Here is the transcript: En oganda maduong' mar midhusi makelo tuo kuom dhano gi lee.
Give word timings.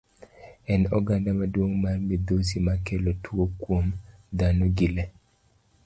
En 0.73 0.81
oganda 0.99 1.31
maduong' 1.39 1.75
mar 1.83 1.97
midhusi 2.07 2.57
makelo 2.67 3.11
tuo 3.23 3.43
kuom 3.61 3.85
dhano 4.37 4.65
gi 4.77 4.87
lee. 4.95 5.11